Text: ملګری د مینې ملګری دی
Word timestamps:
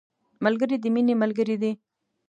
ملګری 0.45 0.77
د 0.79 0.85
مینې 0.93 1.13
ملګری 1.21 1.55
دی 1.61 1.71